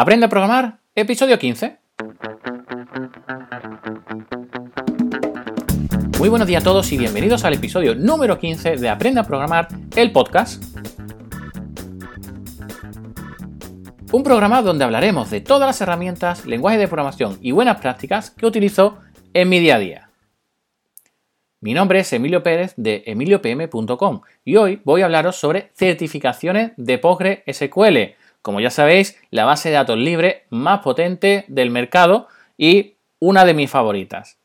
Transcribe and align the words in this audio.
Aprende 0.00 0.26
a 0.26 0.28
programar, 0.28 0.78
episodio 0.94 1.40
15. 1.40 1.76
Muy 6.20 6.28
buenos 6.28 6.46
días 6.46 6.62
a 6.62 6.64
todos 6.64 6.92
y 6.92 6.98
bienvenidos 6.98 7.44
al 7.44 7.54
episodio 7.54 7.96
número 7.96 8.38
15 8.38 8.76
de 8.76 8.88
Aprende 8.88 9.18
a 9.18 9.24
programar, 9.24 9.66
el 9.96 10.12
podcast. 10.12 10.62
Un 14.12 14.22
programa 14.22 14.62
donde 14.62 14.84
hablaremos 14.84 15.32
de 15.32 15.40
todas 15.40 15.66
las 15.66 15.80
herramientas, 15.80 16.46
lenguajes 16.46 16.78
de 16.78 16.86
programación 16.86 17.36
y 17.42 17.50
buenas 17.50 17.80
prácticas 17.80 18.30
que 18.30 18.46
utilizo 18.46 18.98
en 19.34 19.48
mi 19.48 19.58
día 19.58 19.74
a 19.74 19.78
día. 19.80 20.10
Mi 21.60 21.74
nombre 21.74 21.98
es 21.98 22.12
Emilio 22.12 22.44
Pérez 22.44 22.72
de 22.76 23.02
emiliopm.com 23.04 24.20
y 24.44 24.54
hoy 24.54 24.80
voy 24.84 25.02
a 25.02 25.06
hablaros 25.06 25.34
sobre 25.34 25.72
certificaciones 25.74 26.70
de 26.76 26.98
PostgreSQL. 26.98 28.14
Como 28.42 28.60
ya 28.60 28.70
sabéis, 28.70 29.20
la 29.30 29.44
base 29.44 29.68
de 29.68 29.76
datos 29.76 29.98
libre 29.98 30.44
más 30.50 30.80
potente 30.80 31.44
del 31.48 31.70
mercado 31.70 32.28
y 32.56 32.94
una 33.18 33.44
de 33.44 33.54
mis 33.54 33.70
favoritas. 33.70 34.38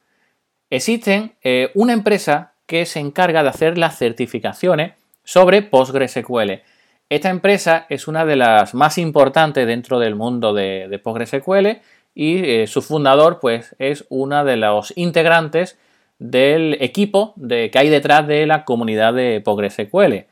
Existen 0.70 1.36
eh, 1.44 1.72
una 1.76 1.94
empresa 1.94 2.54
que 2.66 2.86
se 2.86 3.00
encarga 3.00 3.44
de 3.44 3.50
hacer 3.50 3.78
las 3.78 3.98
certificaciones 3.98 4.94
sobre 5.24 5.62
PostgreSQL. 5.62 6.62
Esta 7.10 7.30
empresa 7.30 7.86
es 7.90 8.08
una 8.08 8.26
de 8.26 8.36
las 8.36 8.74
más 8.74 8.98
importantes 8.98 9.68
dentro 9.68 10.00
del 10.00 10.16
mundo 10.16 10.54
de, 10.54 11.00
PostgreSQL 11.04 11.82
y 12.16 12.38
eh, 12.44 12.68
su 12.68 12.82
fundador 12.82 13.40
pues, 13.40 13.76
es 13.78 14.06
una 14.10 14.44
de 14.44 14.58
los 14.58 14.94
integrantes 14.96 15.78
del 16.18 16.78
equipo 16.82 17.34
de, 17.36 17.70
que 17.70 17.80
hay 17.80 17.90
detrás 17.90 18.26
de 18.28 18.48
la 18.48 18.66
comunidad 18.66 19.14
de 19.14 19.42
PostgreSQL. 19.42 20.26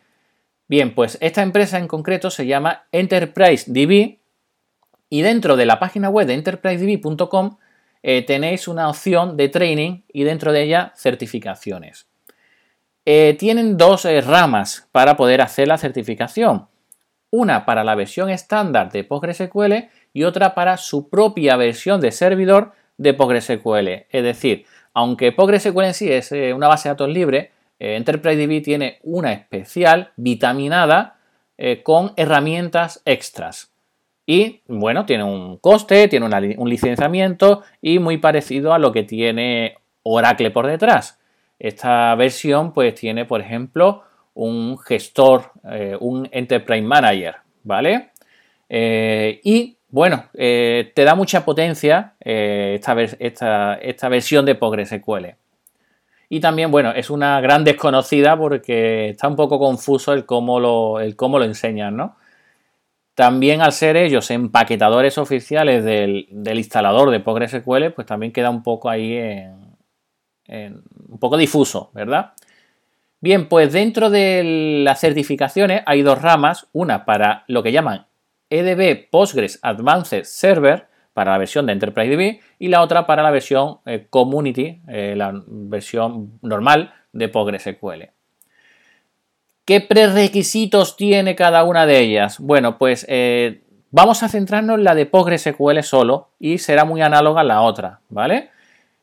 Bien, 0.72 0.96
pues 0.96 1.18
esta 1.20 1.42
empresa 1.42 1.80
en 1.80 1.90
concreto 1.90 2.30
se 2.30 2.46
llama 2.46 2.86
EnterpriseDB 2.94 4.20
y 5.10 5.22
dentro 5.22 5.58
de 5.58 5.66
la 5.66 5.80
página 5.80 6.08
web 6.10 6.28
de 6.28 6.36
enterprisedb.com 6.36 7.58
eh, 8.04 8.22
tenéis 8.26 8.70
una 8.70 8.88
opción 8.88 9.36
de 9.36 9.50
training 9.50 10.04
y 10.08 10.24
dentro 10.24 10.54
de 10.54 10.64
ella 10.64 10.94
certificaciones. 10.96 12.08
Eh, 13.04 13.36
tienen 13.38 13.76
dos 13.76 14.06
eh, 14.06 14.22
ramas 14.22 14.88
para 14.94 15.18
poder 15.18 15.42
hacer 15.42 15.68
la 15.68 15.78
certificación. 15.78 16.68
Una 17.32 17.66
para 17.66 17.84
la 17.84 17.96
versión 17.96 18.30
estándar 18.30 18.94
de 18.94 19.04
PostgreSQL 19.04 19.90
y 20.14 20.24
otra 20.24 20.56
para 20.56 20.78
su 20.78 21.10
propia 21.10 21.58
versión 21.58 22.00
de 22.00 22.14
servidor 22.14 22.72
de 22.96 23.14
PostgreSQL. 23.14 24.06
Es 24.10 24.24
decir, 24.24 24.66
aunque 24.94 25.34
PostgreSQL 25.34 25.84
en 25.84 25.94
sí 25.94 26.10
es 26.10 26.32
una 26.32 26.70
base 26.70 26.88
de 26.88 26.94
datos 26.94 27.10
libre, 27.10 27.52
eh, 27.82 27.96
EnterpriseDB 27.96 28.62
tiene 28.62 29.00
una 29.04 29.34
especial 29.34 30.12
vitaminada 30.16 31.18
eh, 31.58 31.82
con 31.84 32.14
herramientas 32.16 33.02
extras. 33.06 33.72
Y 34.26 34.62
bueno, 34.68 35.06
tiene 35.06 35.24
un 35.24 35.58
coste, 35.58 36.08
tiene 36.08 36.56
un 36.58 36.70
licenciamiento 36.70 37.64
y 37.82 38.00
muy 38.00 38.18
parecido 38.18 38.74
a 38.74 38.80
lo 38.80 38.92
que 38.92 39.04
tiene 39.04 39.76
Oracle 40.04 40.52
por 40.52 40.68
detrás. 40.68 41.20
Esta 41.60 42.14
versión 42.16 42.72
pues 42.72 42.96
tiene, 42.96 43.26
por 43.26 43.42
ejemplo, 43.42 44.04
un 44.34 44.78
gestor, 44.78 45.52
un 46.00 46.30
Enterprise 46.32 46.84
Manager, 46.84 47.36
¿vale? 47.64 48.12
y 48.70 49.76
bueno, 49.92 50.24
eh, 50.36 50.94
te 50.96 51.04
da 51.04 51.16
mucha 51.16 51.44
potencia 51.44 52.14
eh, 52.24 52.80
esta, 53.20 54.10
versión 54.10 54.46
de 54.46 54.56
PostgreSQL. 54.56 55.36
Y 56.34 56.40
también, 56.40 56.72
bueno, 56.72 56.94
es 56.94 57.10
una 57.10 57.42
gran 57.42 57.66
desconocida 57.66 58.38
porque 58.38 59.10
está 59.10 59.28
un 59.28 59.36
poco 59.36 59.60
confuso 59.60 60.14
el 60.14 60.26
cómo 60.26 60.62
lo, 60.62 61.02
el 61.02 61.18
cómo 61.18 61.38
lo 61.38 61.44
enseñan, 61.44 61.98
¿no? 61.98 62.16
También 63.16 63.62
al 63.62 63.74
ser 63.74 63.98
ellos 63.98 64.32
empaquetadores 64.32 65.18
oficiales 65.18 65.84
del, 65.84 66.30
instalador 66.56 67.12
de 67.12 67.20
PostgreSQL, 67.20 67.92
pues 67.94 68.08
también 68.08 68.32
queda 68.32 68.50
un 68.50 68.64
poco 68.64 68.90
ahí 68.90 69.18
en, 69.18 70.82
un 71.10 71.20
poco 71.20 71.36
difuso, 71.36 71.92
¿verdad? 71.94 72.32
Bien, 73.20 73.50
pues 73.50 73.74
dentro 73.74 74.10
de 74.10 74.82
las 74.86 75.02
certificaciones 75.02 75.84
hay 75.86 76.02
dos 76.02 76.22
ramas, 76.22 76.70
una 76.72 77.04
para 77.04 77.44
lo 77.50 77.62
que 77.62 77.74
llaman 77.74 78.08
EDB 78.50 79.10
Postgres 79.12 79.60
Advanced 79.64 80.24
Server 80.24 80.88
para 81.14 81.32
la 81.32 81.38
versión 81.38 81.66
de 81.66 81.74
EnterpriseDB 81.74 82.40
y 82.60 82.68
la 82.70 82.82
otra 82.82 83.06
para 83.06 83.24
la 83.24 83.32
versión 83.32 83.80
eh, 83.86 84.08
Community, 84.10 84.82
eh, 84.88 85.14
la 85.16 85.34
versión 85.48 86.40
normal 86.42 86.94
de 87.12 87.28
PostgreSQL. 87.28 88.10
¿Qué 89.66 89.82
prerequisitos 89.82 90.98
tiene 90.98 91.36
cada 91.36 91.64
una 91.64 91.86
de 91.86 92.00
ellas? 92.00 92.40
Bueno, 92.40 92.78
pues 92.78 93.06
eh, 93.10 93.62
vamos 93.92 94.24
a 94.24 94.30
centrarnos 94.30 94.78
en 94.78 94.84
la 94.84 94.96
de 94.96 95.06
PostgreSQL 95.06 95.82
solo 95.84 96.30
y 96.40 96.58
será 96.58 96.86
muy 96.86 97.02
análoga 97.02 97.42
a 97.42 97.46
la 97.46 97.62
otra, 97.62 98.00
¿vale? 98.10 98.50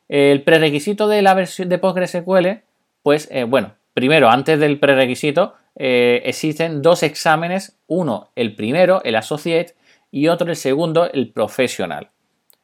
El 0.07 0.41
prerequisito 0.41 1.07
de 1.07 1.21
la 1.21 1.35
versión 1.35 1.69
de 1.69 1.77
PostgreSQL, 1.77 2.63
pues 3.03 3.29
bueno, 3.47 3.73
primero, 3.93 4.29
antes 4.29 4.59
del 4.59 4.79
prerequisito, 4.79 5.53
existen 5.75 6.81
dos 6.81 7.03
exámenes, 7.03 7.77
uno 7.85 8.29
el 8.35 8.55
primero, 8.55 9.03
el 9.03 9.15
Associate, 9.15 9.75
y 10.11 10.27
otro 10.27 10.49
el 10.49 10.55
segundo, 10.55 11.09
el 11.11 11.31
Professional. 11.31 12.09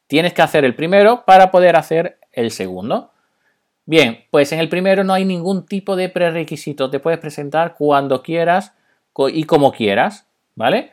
Tienes 0.07 0.33
que 0.33 0.41
hacer 0.41 0.65
el 0.65 0.75
primero 0.75 1.25
para 1.25 1.51
poder 1.51 1.75
hacer 1.75 2.19
el 2.31 2.51
segundo. 2.51 3.11
Bien, 3.85 4.25
pues 4.31 4.51
en 4.51 4.59
el 4.59 4.69
primero 4.69 5.03
no 5.03 5.13
hay 5.13 5.25
ningún 5.25 5.65
tipo 5.65 5.95
de 5.95 6.09
prerequisito, 6.09 6.89
te 6.89 6.99
puedes 6.99 7.19
presentar 7.19 7.75
cuando 7.75 8.23
quieras 8.23 8.73
y 9.31 9.43
como 9.43 9.71
quieras, 9.71 10.27
¿vale? 10.55 10.91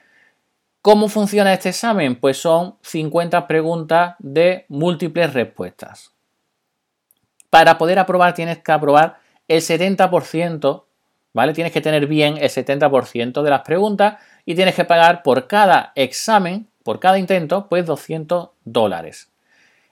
¿Cómo 0.83 1.09
funciona 1.09 1.53
este 1.53 1.71
examen? 1.71 2.17
Pues 2.17 2.37
son 2.37 2.77
50 2.83 3.47
preguntas 3.47 4.17
de 4.19 4.67
múltiples 4.69 5.33
respuestas. 5.33 6.13
Para 7.51 7.79
poder 7.79 7.99
aprobar 7.99 8.35
tienes 8.35 8.59
que 8.59 8.73
aprobar 8.73 9.19
el 9.49 9.61
70% 9.61 10.85
¿vale? 11.33 11.53
Tienes 11.53 11.73
que 11.73 11.81
tener 11.81 12.07
bien 12.07 12.37
el 12.39 12.51
70% 12.51 13.43
de 13.43 13.51
las 13.51 13.63
preguntas 13.63 14.17
y 14.45 14.55
tienes 14.55 14.75
que 14.75 14.85
pagar 14.85 15.23
por 15.23 15.47
cada 15.47 15.93
examen, 15.95 16.69
por 16.83 17.01
cada 17.01 17.19
intento, 17.19 17.69
pues 17.69 17.87
200 17.87 18.51
dólares. 18.65 19.31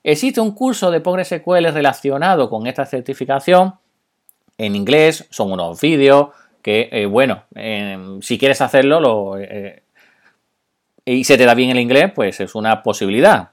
Existe 0.03 0.41
un 0.41 0.53
curso 0.53 0.91
de 0.91 1.01
PostgreSQL 1.01 1.73
relacionado 1.73 2.49
con 2.49 2.67
esta 2.67 2.87
certificación 2.87 3.75
en 4.57 4.77
inglés, 4.77 5.27
son 5.31 5.53
unos 5.53 5.81
vídeos 5.81 6.29
que, 6.63 6.89
eh, 6.93 7.07
bueno, 7.07 7.45
si 8.21 8.39
quieres 8.39 8.61
hacerlo 8.61 9.39
eh, 9.39 9.83
y 11.05 11.25
se 11.25 11.39
te 11.39 11.47
da 11.47 11.55
bien 11.55 11.71
el 11.71 11.81
inglés, 11.81 12.13
pues 12.15 12.41
es 12.41 12.55
una 12.55 12.83
posibilidad. 12.83 13.51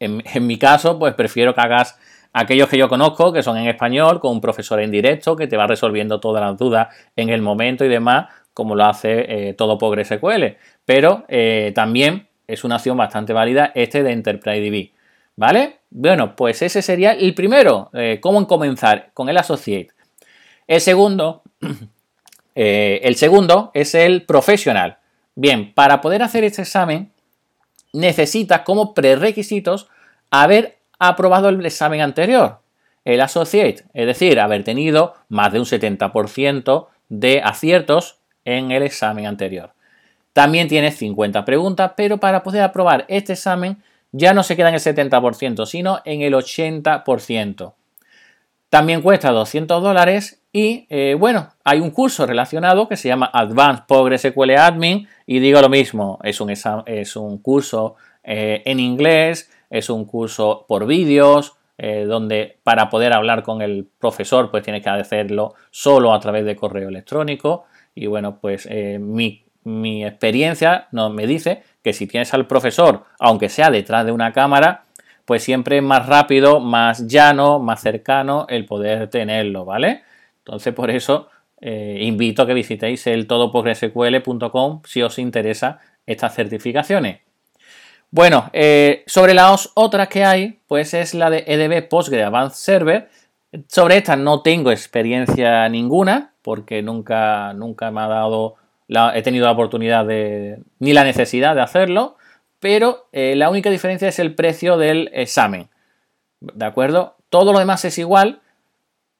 En, 0.00 0.22
en 0.32 0.46
mi 0.46 0.58
caso, 0.58 0.98
pues 0.98 1.14
prefiero 1.14 1.54
que 1.54 1.60
hagas 1.60 1.98
aquellos 2.32 2.68
que 2.68 2.78
yo 2.78 2.88
conozco, 2.88 3.32
que 3.32 3.42
son 3.42 3.56
en 3.56 3.68
español, 3.68 4.20
con 4.20 4.32
un 4.32 4.40
profesor 4.40 4.80
en 4.80 4.90
directo 4.90 5.36
que 5.36 5.46
te 5.46 5.56
va 5.56 5.66
resolviendo 5.66 6.20
todas 6.20 6.42
las 6.42 6.56
dudas 6.56 6.88
en 7.16 7.30
el 7.30 7.42
momento 7.42 7.84
y 7.84 7.88
demás, 7.88 8.26
como 8.58 8.74
lo 8.74 8.86
hace 8.86 9.50
eh, 9.50 9.54
todo 9.54 9.78
PostgreSQL. 9.78 10.56
Pero 10.84 11.24
eh, 11.28 11.70
también 11.76 12.26
es 12.48 12.64
una 12.64 12.74
opción 12.74 12.96
bastante 12.96 13.32
válida 13.32 13.70
este 13.76 14.02
de 14.02 14.10
EnterpriseDB. 14.10 14.90
¿Vale? 15.36 15.76
Bueno, 15.90 16.34
pues 16.34 16.60
ese 16.62 16.82
sería 16.82 17.12
el 17.12 17.34
primero. 17.34 17.88
Eh, 17.92 18.18
¿Cómo 18.20 18.44
comenzar? 18.48 19.12
Con 19.14 19.28
el 19.28 19.36
Associate. 19.36 19.90
El 20.66 20.80
segundo, 20.80 21.44
el 22.56 23.14
segundo 23.14 23.70
es 23.74 23.94
el 23.94 24.26
Professional. 24.26 24.98
Bien, 25.36 25.72
para 25.72 26.00
poder 26.00 26.24
hacer 26.24 26.42
este 26.42 26.62
examen 26.62 27.12
necesitas 27.92 28.62
como 28.62 28.92
prerequisitos 28.92 29.86
haber 30.32 30.78
ha 30.98 31.10
aprobado 31.10 31.48
el 31.48 31.64
examen 31.64 32.00
anterior, 32.00 32.58
el 33.04 33.20
Associate, 33.20 33.84
es 33.94 34.06
decir, 34.06 34.40
haber 34.40 34.64
tenido 34.64 35.14
más 35.28 35.52
de 35.52 35.60
un 35.60 35.64
70% 35.64 36.88
de 37.08 37.40
aciertos 37.40 38.17
en 38.56 38.70
el 38.70 38.82
examen 38.82 39.26
anterior. 39.26 39.72
También 40.32 40.68
tiene 40.68 40.90
50 40.90 41.44
preguntas, 41.44 41.92
pero 41.96 42.18
para 42.18 42.42
poder 42.42 42.62
aprobar 42.62 43.04
este 43.08 43.34
examen 43.34 43.82
ya 44.12 44.32
no 44.32 44.42
se 44.42 44.56
queda 44.56 44.68
en 44.68 44.74
el 44.74 44.80
70%, 44.80 45.66
sino 45.66 46.00
en 46.04 46.22
el 46.22 46.34
80%. 46.34 47.74
También 48.70 49.02
cuesta 49.02 49.30
200 49.30 49.82
dólares 49.82 50.42
y 50.52 50.86
eh, 50.88 51.16
bueno, 51.18 51.50
hay 51.64 51.80
un 51.80 51.90
curso 51.90 52.26
relacionado 52.26 52.88
que 52.88 52.96
se 52.96 53.08
llama 53.08 53.30
Advanced 53.32 53.84
PostgreSQL 53.86 54.56
Admin 54.56 55.08
y 55.26 55.40
digo 55.40 55.60
lo 55.60 55.68
mismo, 55.68 56.18
es 56.22 56.40
un, 56.40 56.50
es 56.50 57.16
un 57.16 57.38
curso 57.38 57.96
eh, 58.22 58.62
en 58.66 58.80
inglés 58.80 59.50
es 59.70 59.90
un 59.90 60.04
curso 60.04 60.64
por 60.66 60.86
vídeos, 60.86 61.54
eh, 61.76 62.04
donde 62.06 62.58
para 62.62 62.90
poder 62.90 63.12
hablar 63.12 63.42
con 63.42 63.62
el 63.62 63.86
profesor 63.98 64.50
pues 64.50 64.64
tienes 64.64 64.82
que 64.82 64.90
hacerlo 64.90 65.54
solo 65.70 66.12
a 66.12 66.20
través 66.20 66.44
de 66.44 66.56
correo 66.56 66.88
electrónico 66.88 67.66
y 68.02 68.06
bueno 68.06 68.38
pues 68.40 68.66
eh, 68.70 68.98
mi, 68.98 69.44
experiencia 70.04 70.88
no, 70.92 71.10
me 71.10 71.26
dice 71.26 71.62
que 71.82 71.92
si 71.92 72.06
tienes 72.06 72.32
al 72.32 72.46
profesor 72.46 73.04
aunque 73.18 73.48
sea 73.48 73.70
detrás 73.70 74.06
de 74.06 74.12
una 74.12 74.32
cámara 74.32 74.84
pues 75.24 75.42
siempre 75.42 75.76
es 75.76 75.82
más 75.82 76.06
rápido, 76.06 76.58
más 76.58 77.06
llano, 77.06 77.58
más 77.58 77.82
cercano 77.82 78.46
el 78.48 78.64
poder 78.64 79.10
tenerlo, 79.10 79.66
¿vale? 79.66 80.02
Entonces 80.38 80.72
por 80.72 80.90
eso 80.90 81.28
eh, 81.60 81.98
invito 82.00 82.42
a 82.42 82.46
que 82.46 82.54
visitéis 82.54 83.06
el 83.06 83.26
todopogresql.com 83.26 84.80
si 84.86 85.02
os 85.02 85.18
interesa 85.18 85.80
estas 86.06 86.34
certificaciones. 86.34 87.20
Bueno, 88.10 88.48
eh, 88.54 89.04
sobre 89.06 89.34
las 89.34 89.70
otras 89.74 90.08
que 90.08 90.24
hay, 90.24 90.60
pues 90.66 90.94
es 90.94 91.12
la 91.12 91.28
de 91.28 91.44
EDB 91.46 91.88
Postgre 91.88 92.24
Advanced 92.24 92.56
Server. 92.56 93.10
Sobre 93.68 93.96
esta 93.96 94.16
no 94.16 94.42
tengo 94.42 94.70
experiencia 94.70 95.68
ninguna, 95.68 96.34
porque 96.42 96.82
nunca, 96.82 97.52
nunca 97.54 97.90
me 97.90 98.02
ha 98.02 98.08
dado, 98.08 98.56
la, 98.86 99.16
he 99.16 99.22
tenido 99.22 99.46
la 99.46 99.52
oportunidad 99.52 100.04
de, 100.04 100.58
ni 100.78 100.92
la 100.92 101.04
necesidad 101.04 101.54
de 101.54 101.62
hacerlo, 101.62 102.16
pero 102.60 103.08
eh, 103.12 103.34
la 103.36 103.50
única 103.50 103.70
diferencia 103.70 104.08
es 104.08 104.18
el 104.18 104.34
precio 104.34 104.76
del 104.76 105.10
examen. 105.12 105.68
¿De 106.40 106.64
acuerdo? 106.64 107.16
Todo 107.30 107.52
lo 107.52 107.58
demás 107.58 107.84
es 107.84 107.98
igual. 107.98 108.40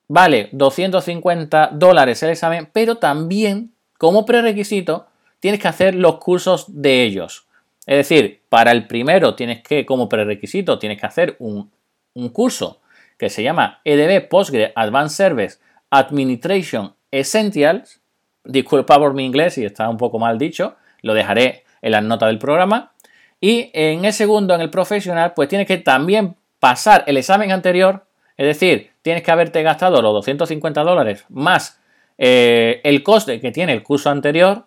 Vale 0.08 0.48
250 0.52 1.70
dólares 1.72 2.22
el 2.22 2.30
examen, 2.30 2.68
pero 2.72 2.96
también, 2.96 3.72
como 3.98 4.24
prerequisito, 4.24 5.06
tienes 5.40 5.60
que 5.60 5.68
hacer 5.68 5.94
los 5.94 6.18
cursos 6.18 6.64
de 6.68 7.02
ellos. 7.02 7.46
Es 7.86 7.96
decir, 7.96 8.42
para 8.48 8.72
el 8.72 8.86
primero 8.86 9.34
tienes 9.34 9.62
que, 9.62 9.86
como 9.86 10.08
prerequisito, 10.08 10.78
tienes 10.78 11.00
que 11.00 11.06
hacer 11.06 11.36
un, 11.38 11.70
curso 12.32 12.80
que 13.18 13.30
se 13.30 13.42
llama 13.42 13.80
EDB 13.84 14.28
Postgre 14.28 14.72
Advanced 14.74 15.16
Service 15.16 15.58
Administration 15.90 16.94
Essentials. 17.10 18.00
Disculpa 18.44 18.98
por 18.98 19.14
mi 19.14 19.26
inglés 19.26 19.54
si 19.54 19.64
está 19.64 19.88
un 19.88 19.96
poco 19.96 20.18
mal 20.18 20.38
dicho, 20.38 20.76
lo 21.02 21.14
dejaré 21.14 21.64
en 21.82 21.92
las 21.92 22.02
notas 22.02 22.28
del 22.28 22.38
programa. 22.38 22.92
Y 23.40 23.70
en 23.74 24.04
el 24.04 24.12
segundo, 24.12 24.54
en 24.54 24.60
el 24.60 24.70
profesional, 24.70 25.32
pues 25.34 25.48
tienes 25.48 25.66
que 25.66 25.78
también 25.78 26.36
pasar 26.58 27.04
el 27.06 27.16
examen 27.16 27.52
anterior, 27.52 28.06
es 28.36 28.46
decir, 28.46 28.90
tienes 29.02 29.22
que 29.22 29.30
haberte 29.30 29.62
gastado 29.62 30.02
los 30.02 30.12
250 30.12 30.82
dólares 30.82 31.24
más 31.28 31.80
eh, 32.18 32.80
el 32.82 33.04
coste 33.04 33.40
que 33.40 33.52
tiene 33.52 33.72
el 33.72 33.84
curso 33.84 34.10
anterior 34.10 34.66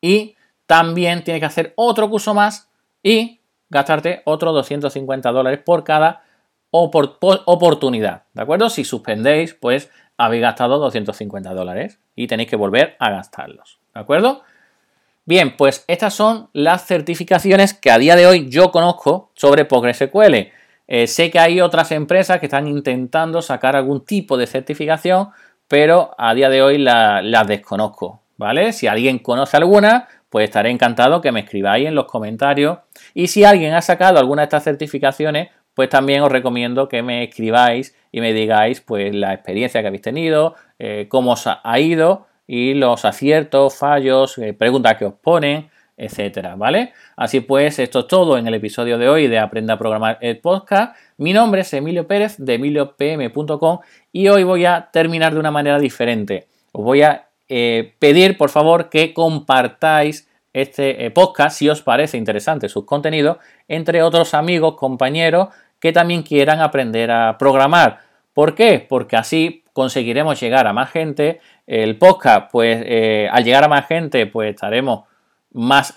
y 0.00 0.34
también 0.66 1.22
tienes 1.22 1.40
que 1.40 1.46
hacer 1.46 1.72
otro 1.76 2.10
curso 2.10 2.34
más 2.34 2.68
y 3.02 3.40
gastarte 3.70 4.22
otros 4.24 4.52
250 4.54 5.30
dólares 5.30 5.60
por 5.64 5.84
cada 5.84 6.24
oportunidad, 6.72 8.24
¿de 8.32 8.42
acuerdo? 8.42 8.70
Si 8.70 8.84
suspendéis, 8.84 9.54
pues 9.54 9.90
habéis 10.16 10.42
gastado 10.42 10.78
250 10.78 11.52
dólares 11.54 12.00
y 12.16 12.26
tenéis 12.26 12.48
que 12.48 12.56
volver 12.56 12.96
a 12.98 13.10
gastarlos, 13.10 13.78
¿de 13.94 14.00
acuerdo? 14.00 14.42
Bien, 15.24 15.56
pues 15.56 15.84
estas 15.86 16.14
son 16.14 16.48
las 16.52 16.84
certificaciones 16.84 17.74
que 17.74 17.92
a 17.92 17.98
día 17.98 18.16
de 18.16 18.26
hoy 18.26 18.48
yo 18.48 18.72
conozco 18.72 19.30
sobre 19.34 19.64
PostgreSQL. 19.64 20.50
Eh, 20.88 21.06
sé 21.06 21.30
que 21.30 21.38
hay 21.38 21.60
otras 21.60 21.92
empresas 21.92 22.40
que 22.40 22.46
están 22.46 22.66
intentando 22.66 23.40
sacar 23.40 23.76
algún 23.76 24.04
tipo 24.04 24.36
de 24.36 24.48
certificación, 24.48 25.28
pero 25.68 26.14
a 26.18 26.34
día 26.34 26.48
de 26.48 26.62
hoy 26.62 26.78
las 26.78 27.46
desconozco, 27.46 28.22
¿vale? 28.36 28.72
Si 28.72 28.88
alguien 28.88 29.20
conoce 29.20 29.56
alguna, 29.56 30.08
pues 30.28 30.44
estaré 30.44 30.70
encantado 30.70 31.20
que 31.20 31.30
me 31.30 31.40
escribáis 31.40 31.86
en 31.86 31.94
los 31.94 32.06
comentarios. 32.06 32.78
Y 33.14 33.28
si 33.28 33.44
alguien 33.44 33.74
ha 33.74 33.82
sacado 33.82 34.18
alguna 34.18 34.42
de 34.42 34.46
estas 34.46 34.64
certificaciones, 34.64 35.50
pues 35.74 35.88
también 35.88 36.22
os 36.22 36.30
recomiendo 36.30 36.88
que 36.88 37.02
me 37.02 37.24
escribáis 37.24 37.94
y 38.10 38.20
me 38.20 38.32
digáis 38.32 38.80
pues 38.80 39.14
la 39.14 39.32
experiencia 39.32 39.80
que 39.80 39.88
habéis 39.88 40.02
tenido, 40.02 40.54
eh, 40.78 41.06
cómo 41.08 41.32
os 41.32 41.46
ha 41.46 41.78
ido 41.80 42.26
y 42.46 42.74
los 42.74 43.04
aciertos, 43.04 43.76
fallos, 43.76 44.36
eh, 44.38 44.52
preguntas 44.52 44.96
que 44.96 45.06
os 45.06 45.14
ponen, 45.14 45.70
etcétera, 45.96 46.56
¿vale? 46.56 46.92
Así 47.16 47.40
pues, 47.40 47.78
esto 47.78 48.00
es 48.00 48.06
todo 48.08 48.36
en 48.36 48.46
el 48.46 48.54
episodio 48.54 48.98
de 48.98 49.08
hoy 49.08 49.28
de 49.28 49.38
Aprenda 49.38 49.74
a 49.74 49.78
Programar 49.78 50.18
el 50.20 50.38
Podcast. 50.38 50.96
Mi 51.18 51.32
nombre 51.32 51.60
es 51.60 51.72
Emilio 51.72 52.06
Pérez 52.06 52.36
de 52.38 52.54
emiliopm.com 52.54 53.78
y 54.12 54.28
hoy 54.28 54.44
voy 54.44 54.64
a 54.64 54.90
terminar 54.92 55.34
de 55.34 55.40
una 55.40 55.50
manera 55.50 55.78
diferente. 55.78 56.48
Os 56.72 56.84
voy 56.84 57.02
a 57.02 57.28
eh, 57.48 57.94
pedir, 57.98 58.36
por 58.36 58.50
favor, 58.50 58.88
que 58.88 59.14
compartáis 59.14 60.28
este 60.52 61.06
eh, 61.06 61.10
podcast 61.10 61.58
si 61.58 61.68
os 61.68 61.82
parece 61.82 62.18
interesante 62.18 62.68
sus 62.68 62.84
contenidos 62.84 63.38
entre 63.68 64.02
otros 64.02 64.34
amigos, 64.34 64.74
compañeros 64.76 65.48
que 65.80 65.92
también 65.92 66.22
quieran 66.22 66.60
aprender 66.60 67.10
a 67.10 67.38
programar. 67.38 68.00
¿Por 68.34 68.54
qué? 68.54 68.84
Porque 68.88 69.16
así 69.16 69.64
conseguiremos 69.72 70.40
llegar 70.40 70.66
a 70.66 70.72
más 70.72 70.90
gente. 70.90 71.40
El 71.66 71.96
podcast, 71.96 72.50
pues 72.52 72.82
eh, 72.86 73.28
al 73.30 73.44
llegar 73.44 73.64
a 73.64 73.68
más 73.68 73.86
gente, 73.86 74.26
pues 74.26 74.50
estaremos 74.50 75.04
más 75.54 75.92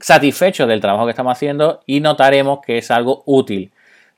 satisfechos 0.00 0.66
del 0.66 0.80
trabajo 0.80 1.04
que 1.04 1.10
estamos 1.10 1.32
haciendo 1.32 1.82
y 1.86 2.00
notaremos 2.00 2.60
que 2.66 2.78
es 2.78 2.90
algo 2.90 3.22
útil. 3.26 3.70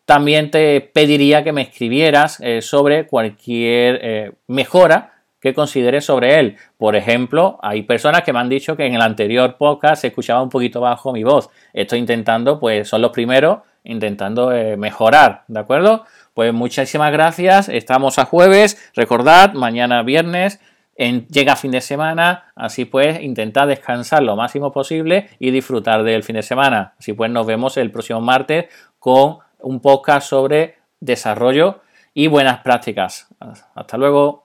También 0.06 0.50
te 0.50 0.81
pediría 0.81 1.44
que 1.44 1.52
me 1.52 1.62
escribieras 1.62 2.40
sobre 2.61 3.06
cualquier 3.06 4.37
mejora 4.46 5.13
que 5.44 5.52
considere 5.52 6.00
sobre 6.00 6.41
él. 6.41 6.56
Por 6.79 6.96
ejemplo, 6.96 7.58
hay 7.61 7.82
personas 7.82 8.23
que 8.23 8.32
me 8.32 8.38
han 8.38 8.49
dicho 8.49 8.79
que 8.79 8.87
en 8.87 8.94
el 8.94 9.02
anterior 9.02 9.58
podcast 9.58 10.00
se 10.00 10.06
escuchaba 10.06 10.43
un 10.43 10.49
poquito 10.49 10.81
bajo 10.81 11.12
mi 11.12 11.23
voz. 11.23 11.50
Estoy 11.75 11.99
intentando, 11.99 12.58
pues 12.58 12.88
son 12.88 13.02
los 13.02 13.11
primeros, 13.11 13.58
intentando 13.85 14.52
eh, 14.52 14.79
mejorar, 14.79 15.44
¿de 15.49 15.61
acuerdo? 15.61 16.06
Pues 16.32 16.55
muchísimas 16.55 17.12
gracias. 17.12 17.69
Estamos 17.69 18.19
a 18.19 18.25
jueves. 18.25 18.91
Recordad, 18.96 19.52
mañana 19.52 20.02
viernes. 20.02 20.61
En, 20.96 21.26
llega 21.29 21.56
fin 21.56 21.73
de 21.73 21.82
semana, 21.82 22.52
así 22.56 22.87
pues 22.87 23.20
intentad 23.20 23.67
descansar 23.67 24.23
lo 24.23 24.37
máximo 24.37 24.73
posible 24.73 25.29
y 25.38 25.50
disfrutar 25.50 26.05
del 26.05 26.23
fin 26.23 26.37
de 26.37 26.43
semana. 26.43 26.94
Así 26.99 27.12
pues 27.12 27.31
nos 27.31 27.44
vemos 27.44 27.76
el 27.76 27.90
próximo 27.90 28.23
martes 28.23 28.67
con 28.99 29.40
un 29.58 29.81
podcast 29.81 30.26
sobre 30.26 30.76
desarrollo 31.00 31.82
y 32.14 32.29
buenas 32.29 32.61
prácticas. 32.61 33.29
Hasta 33.75 33.99
luego. 33.99 34.44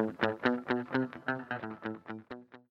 Thank 0.00 0.40
you. 0.44 0.49